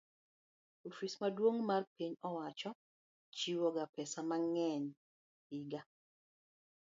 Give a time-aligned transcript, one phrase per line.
[0.89, 2.69] Ofis maduong' mar piny owacho
[3.37, 4.83] chiwoga pesa mang'eny
[5.47, 5.81] higa